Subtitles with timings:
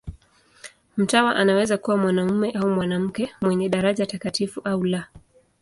[0.97, 5.07] Mtawa anaweza kuwa mwanamume au mwanamke, mwenye daraja takatifu au la.